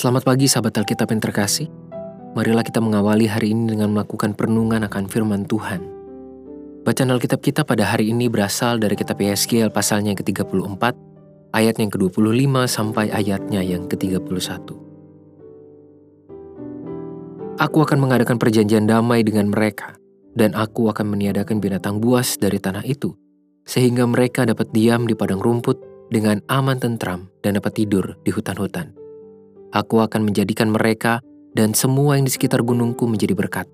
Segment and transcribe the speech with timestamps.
[0.00, 1.68] Selamat pagi sahabat Alkitab yang terkasih.
[2.32, 5.84] Marilah kita mengawali hari ini dengan melakukan perenungan akan firman Tuhan.
[6.88, 10.96] Bacaan Alkitab kita pada hari ini berasal dari kitab Yeskiel pasalnya yang ke-34,
[11.52, 14.72] ayat yang ke-25 sampai ayatnya yang ke-31.
[17.60, 20.00] Aku akan mengadakan perjanjian damai dengan mereka,
[20.32, 23.12] dan aku akan meniadakan binatang buas dari tanah itu,
[23.68, 28.99] sehingga mereka dapat diam di padang rumput dengan aman tentram dan dapat tidur di hutan-hutan
[29.70, 31.22] Aku akan menjadikan mereka
[31.54, 33.70] dan semua yang di sekitar gunungku menjadi berkat.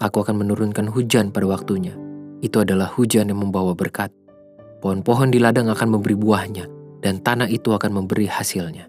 [0.00, 1.92] Aku akan menurunkan hujan pada waktunya.
[2.40, 4.08] Itu adalah hujan yang membawa berkat.
[4.80, 6.64] Pohon-pohon di ladang akan memberi buahnya,
[7.04, 8.88] dan tanah itu akan memberi hasilnya.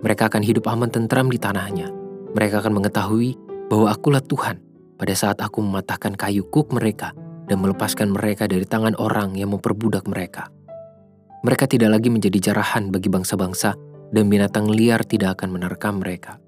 [0.00, 1.92] Mereka akan hidup aman tentram di tanahnya.
[2.32, 3.36] Mereka akan mengetahui
[3.68, 4.56] bahwa akulah Tuhan
[4.96, 7.12] pada saat aku mematahkan kayu kuk mereka
[7.52, 10.48] dan melepaskan mereka dari tangan orang yang memperbudak mereka.
[11.44, 13.76] Mereka tidak lagi menjadi jarahan bagi bangsa-bangsa
[14.10, 16.38] dan binatang liar tidak akan menerkam mereka,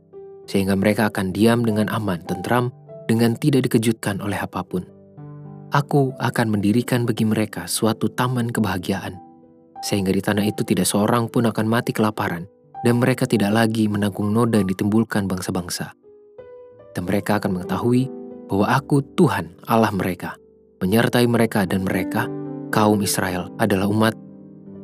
[0.46, 2.70] sehingga mereka akan diam dengan aman, tentram,
[3.10, 4.84] dengan tidak dikejutkan oleh apa pun.
[5.68, 9.20] Aku akan mendirikan bagi mereka suatu taman kebahagiaan,
[9.84, 12.48] sehingga di tanah itu tidak seorang pun akan mati kelaparan,
[12.86, 15.92] dan mereka tidak lagi menanggung noda yang ditimbulkan bangsa-bangsa.
[16.96, 18.08] Dan mereka akan mengetahui
[18.48, 20.40] bahwa aku Tuhan Allah mereka,
[20.80, 22.24] menyertai mereka dan mereka,
[22.72, 24.16] kaum Israel adalah umat.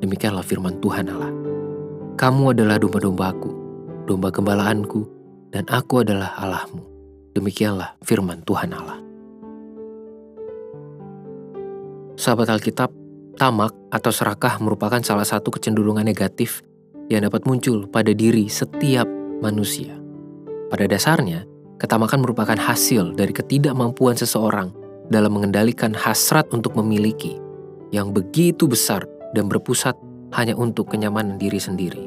[0.04, 1.53] Demikianlah firman Tuhan Allah.
[2.14, 3.50] Kamu adalah domba-dombaku,
[4.06, 5.02] domba gembalaanku,
[5.50, 6.78] dan aku adalah Allahmu.
[7.34, 9.02] Demikianlah firman Tuhan Allah.
[12.14, 12.94] Sahabat Alkitab,
[13.34, 16.62] tamak atau serakah merupakan salah satu kecenderungan negatif
[17.10, 19.10] yang dapat muncul pada diri setiap
[19.42, 19.98] manusia.
[20.70, 21.42] Pada dasarnya,
[21.82, 24.70] ketamakan merupakan hasil dari ketidakmampuan seseorang
[25.10, 27.42] dalam mengendalikan hasrat untuk memiliki
[27.90, 29.02] yang begitu besar
[29.34, 29.98] dan berpusat
[30.34, 32.04] hanya untuk kenyamanan diri sendiri.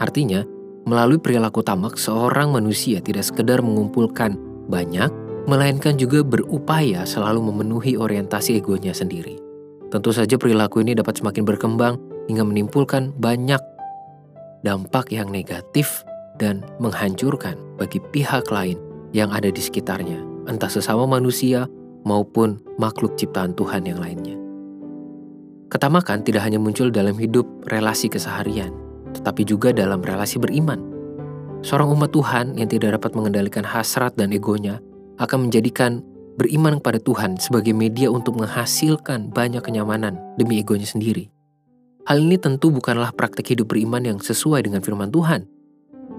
[0.00, 0.40] Artinya,
[0.88, 4.34] melalui perilaku tamak, seorang manusia tidak sekedar mengumpulkan
[4.72, 5.12] banyak,
[5.44, 9.36] melainkan juga berupaya selalu memenuhi orientasi egonya sendiri.
[9.92, 12.00] Tentu saja perilaku ini dapat semakin berkembang
[12.30, 13.60] hingga menimbulkan banyak
[14.64, 16.06] dampak yang negatif
[16.40, 18.80] dan menghancurkan bagi pihak lain
[19.12, 21.66] yang ada di sekitarnya, entah sesama manusia
[22.06, 24.39] maupun makhluk ciptaan Tuhan yang lainnya.
[25.70, 28.74] Ketamakan tidak hanya muncul dalam hidup relasi keseharian,
[29.14, 30.82] tetapi juga dalam relasi beriman.
[31.62, 34.82] Seorang umat Tuhan yang tidak dapat mengendalikan hasrat dan egonya
[35.22, 36.02] akan menjadikan
[36.34, 41.30] beriman kepada Tuhan sebagai media untuk menghasilkan banyak kenyamanan demi egonya sendiri.
[42.08, 45.46] Hal ini tentu bukanlah praktek hidup beriman yang sesuai dengan firman Tuhan.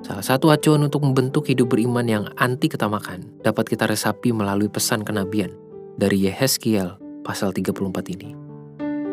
[0.07, 5.03] Salah satu acuan untuk membentuk hidup beriman yang anti ketamakan dapat kita resapi melalui pesan
[5.03, 5.51] kenabian
[6.00, 6.95] dari Yehezkiel
[7.28, 8.50] pasal 34 ini.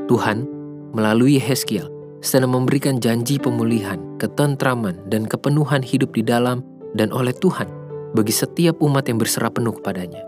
[0.08, 0.48] Tuhan
[0.96, 1.86] melalui Yeskiel
[2.24, 6.64] sedang memberikan janji pemulihan, ketentraman, dan kepenuhan hidup di dalam
[6.98, 7.68] dan oleh Tuhan
[8.16, 10.24] bagi setiap umat yang berserah penuh kepadanya.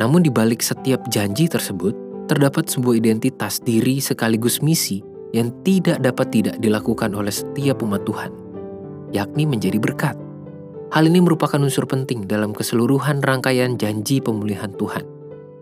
[0.00, 1.94] Namun di balik setiap janji tersebut,
[2.26, 8.32] terdapat sebuah identitas diri sekaligus misi yang tidak dapat tidak dilakukan oleh setiap umat Tuhan,
[9.14, 10.16] yakni menjadi berkat.
[10.90, 15.13] Hal ini merupakan unsur penting dalam keseluruhan rangkaian janji pemulihan Tuhan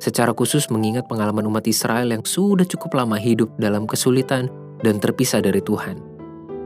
[0.03, 4.51] secara khusus mengingat pengalaman umat Israel yang sudah cukup lama hidup dalam kesulitan
[4.83, 6.03] dan terpisah dari Tuhan.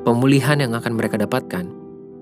[0.08, 1.68] Pemulihan yang akan mereka dapatkan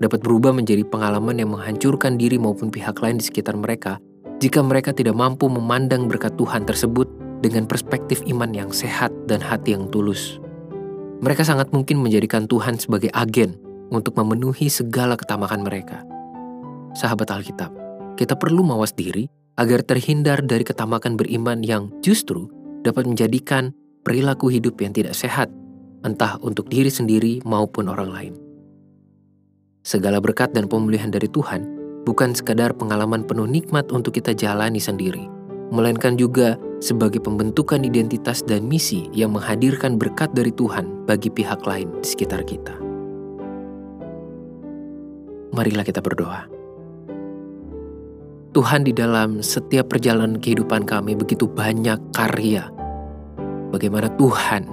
[0.03, 3.95] dapat berubah menjadi pengalaman yang menghancurkan diri maupun pihak lain di sekitar mereka
[4.43, 7.07] jika mereka tidak mampu memandang berkat Tuhan tersebut
[7.39, 10.43] dengan perspektif iman yang sehat dan hati yang tulus.
[11.23, 13.55] Mereka sangat mungkin menjadikan Tuhan sebagai agen
[13.87, 16.03] untuk memenuhi segala ketamakan mereka.
[16.91, 17.71] Sahabat Alkitab,
[18.19, 22.51] kita perlu mawas diri agar terhindar dari ketamakan beriman yang justru
[22.83, 23.71] dapat menjadikan
[24.03, 25.49] perilaku hidup yang tidak sehat,
[26.03, 28.33] entah untuk diri sendiri maupun orang lain.
[29.81, 31.65] Segala berkat dan pemulihan dari Tuhan
[32.05, 35.25] bukan sekadar pengalaman penuh nikmat untuk kita jalani sendiri,
[35.73, 41.89] melainkan juga sebagai pembentukan identitas dan misi yang menghadirkan berkat dari Tuhan bagi pihak lain
[42.01, 42.77] di sekitar kita.
[45.55, 46.54] Marilah kita berdoa.
[48.55, 52.71] Tuhan di dalam setiap perjalanan kehidupan kami begitu banyak karya.
[53.67, 54.63] Bagaimana Tuhan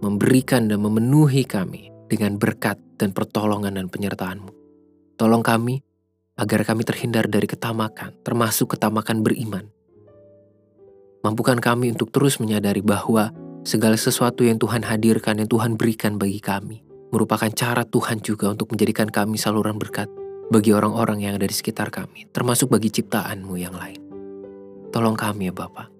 [0.00, 4.48] memberikan dan memenuhi kami dengan berkat dan pertolongan dan penyertaan-Mu.
[5.20, 5.84] Tolong kami
[6.40, 9.68] agar kami terhindar dari ketamakan, termasuk ketamakan beriman.
[11.20, 13.28] Mampukan kami untuk terus menyadari bahwa
[13.68, 16.80] segala sesuatu yang Tuhan hadirkan, yang Tuhan berikan bagi kami,
[17.12, 20.08] merupakan cara Tuhan juga untuk menjadikan kami saluran berkat
[20.48, 24.00] bagi orang-orang yang ada di sekitar kami, termasuk bagi ciptaanmu yang lain.
[24.94, 25.90] Tolong kami ya Bapa.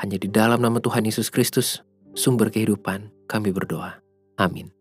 [0.00, 1.84] Hanya di dalam nama Tuhan Yesus Kristus,
[2.16, 4.00] sumber kehidupan, kami berdoa.
[4.40, 4.79] Amin.